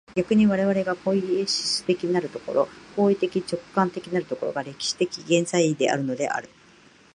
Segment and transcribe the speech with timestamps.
[0.15, 6.49] 逆に我々がポイエシス的なる所、行為的直観的なる所が、歴史的現在であるのである。